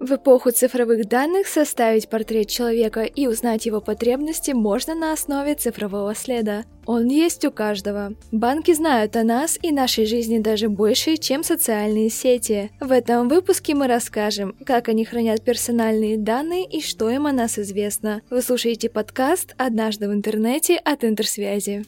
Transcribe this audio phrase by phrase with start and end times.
[0.00, 6.14] В эпоху цифровых данных составить портрет человека и узнать его потребности можно на основе цифрового
[6.14, 6.64] следа.
[6.86, 8.14] Он есть у каждого.
[8.32, 12.70] Банки знают о нас и нашей жизни даже больше, чем социальные сети.
[12.80, 17.58] В этом выпуске мы расскажем, как они хранят персональные данные и что им о нас
[17.58, 18.22] известно.
[18.30, 21.84] Вы слушаете подкаст «Однажды в интернете» от Интерсвязи.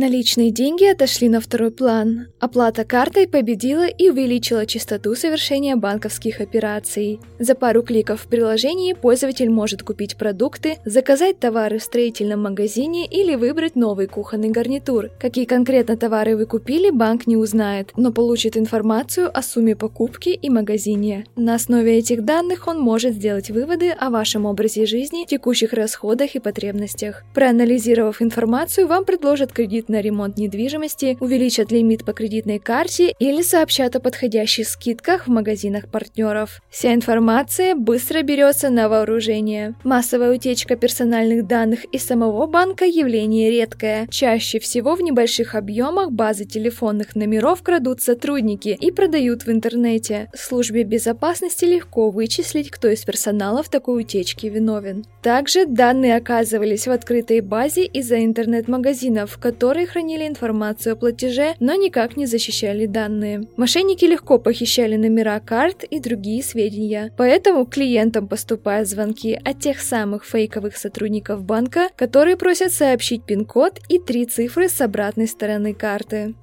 [0.00, 2.28] Наличные деньги отошли на второй план.
[2.38, 7.20] Оплата картой победила и увеличила частоту совершения банковских операций.
[7.38, 13.34] За пару кликов в приложении пользователь может купить продукты, заказать товары в строительном магазине или
[13.34, 15.10] выбрать новый кухонный гарнитур.
[15.20, 20.48] Какие конкретно товары вы купили, банк не узнает, но получит информацию о сумме покупки и
[20.48, 21.26] магазине.
[21.36, 26.40] На основе этих данных он может сделать выводы о вашем образе жизни, текущих расходах и
[26.40, 27.22] потребностях.
[27.34, 33.96] Проанализировав информацию, вам предложат кредит на ремонт недвижимости, увеличат лимит по кредитной карте или сообщат
[33.96, 36.60] о подходящих скидках в магазинах партнеров.
[36.70, 39.74] Вся информация быстро берется на вооружение.
[39.84, 44.06] Массовая утечка персональных данных из самого банка– явление редкое.
[44.10, 50.30] Чаще всего в небольших объемах базы телефонных номеров крадут сотрудники и продают в интернете.
[50.34, 55.04] Службе безопасности легко вычислить, кто из персонала в такой утечке виновен.
[55.22, 61.74] Также данные оказывались в открытой базе из-за интернет-магазинов, которые которые хранили информацию о платеже, но
[61.74, 63.48] никак не защищали данные.
[63.56, 67.12] Мошенники легко похищали номера карт и другие сведения.
[67.16, 73.98] Поэтому клиентам поступают звонки от тех самых фейковых сотрудников банка, которые просят сообщить пин-код и
[73.98, 76.34] три цифры с обратной стороны карты.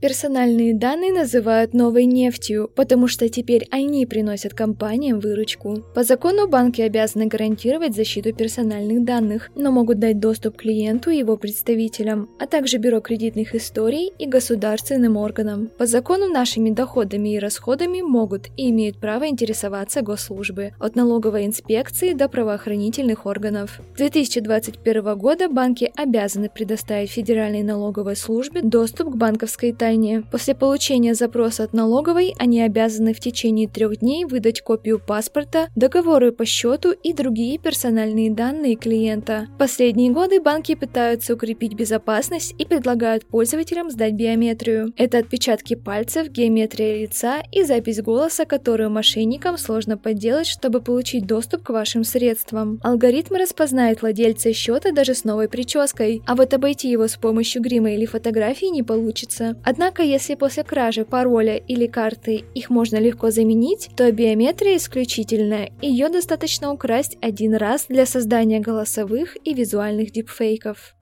[0.00, 5.84] Персональные данные называют новой нефтью, потому что теперь они приносят компаниям выручку.
[5.94, 11.36] По закону банки обязаны гарантировать защиту персональных данных, но могут дать доступ клиенту и его
[11.36, 15.68] представителям, а также бюро кредитных историй и государственным органам.
[15.76, 22.14] По закону нашими доходами и расходами могут и имеют право интересоваться госслужбы, от налоговой инспекции
[22.14, 23.82] до правоохранительных органов.
[23.96, 30.22] С 2021 года банки обязаны предоставить Федеральной налоговой службе доступ к банковской тайне тайне.
[30.30, 36.32] После получения запроса от налоговой они обязаны в течение трех дней выдать копию паспорта, договоры
[36.32, 39.48] по счету и другие персональные данные клиента.
[39.54, 44.92] В последние годы банки пытаются укрепить безопасность и предлагают пользователям сдать биометрию.
[44.96, 51.64] Это отпечатки пальцев, геометрия лица и запись голоса, которую мошенникам сложно подделать, чтобы получить доступ
[51.64, 52.78] к вашим средствам.
[52.82, 57.90] Алгоритм распознает владельца счета даже с новой прической, а вот обойти его с помощью грима
[57.90, 59.56] или фотографии не получится.
[59.64, 65.72] Однако Однако, если после кражи пароля или карты их можно легко заменить, то биометрия исключительная,
[65.80, 70.94] ее достаточно украсть один раз для создания голосовых и визуальных дипфейков.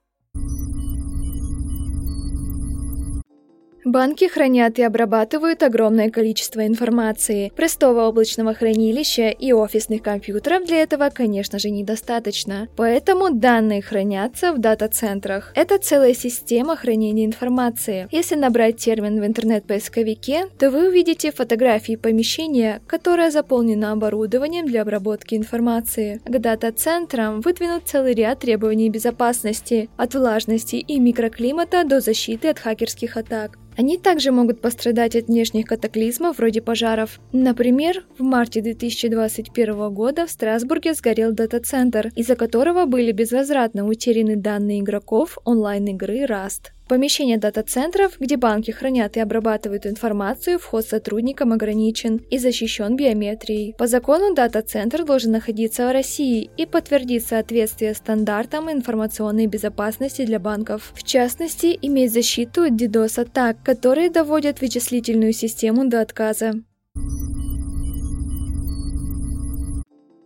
[3.85, 7.51] Банки хранят и обрабатывают огромное количество информации.
[7.55, 12.67] Простого облачного хранилища и офисных компьютеров для этого, конечно же, недостаточно.
[12.75, 15.53] Поэтому данные хранятся в дата-центрах.
[15.55, 18.09] Это целая система хранения информации.
[18.11, 25.35] Если набрать термин в интернет-поисковике, то вы увидите фотографии помещения, которое заполнено оборудованием для обработки
[25.35, 26.19] информации.
[26.25, 33.15] К дата-центрам выдвинут целый ряд требований безопасности, от влажности и микроклимата до защиты от хакерских
[33.15, 33.57] атак.
[33.79, 37.21] Они также могут пострадать от внешних катаклизмов вроде пожаров.
[37.31, 44.81] Например, в марте 2021 года в Страсбурге сгорел дата-центр, из-за которого были безвозвратно утеряны данные
[44.81, 52.37] игроков онлайн-игры Rust помещение дата-центров, где банки хранят и обрабатывают информацию, вход сотрудникам ограничен и
[52.37, 53.75] защищен биометрией.
[53.77, 60.91] По закону дата-центр должен находиться в России и подтвердить соответствие стандартам информационной безопасности для банков.
[60.95, 66.53] В частности, иметь защиту от DDoS-атак, которые доводят вычислительную систему до отказа.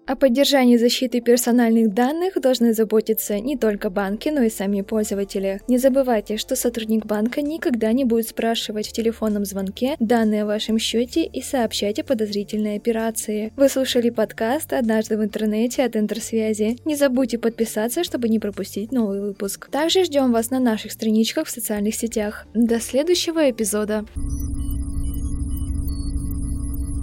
[0.06, 5.62] О поддержании защиты персональных данных должны заботиться не только банки, но и сами пользователи.
[5.70, 10.78] Не забывайте, что сотрудник банка никогда не будет спрашивать в телефонном звонке данные о вашем
[10.78, 13.54] счете и сообщать о подозрительной операции.
[13.56, 16.78] Вы слушали подкаст «Однажды в интернете» от Интерсвязи.
[16.84, 19.70] Не забудьте подписаться, чтобы не пропустить новый выпуск.
[19.72, 22.46] Также ждем вас на наших страничках в социальных сетях.
[22.54, 24.06] До следующего эпизода.